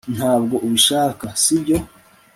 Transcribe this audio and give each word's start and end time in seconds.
ntabwo 0.15 0.55
ubishaka, 0.65 1.25
sibyo 1.43 1.77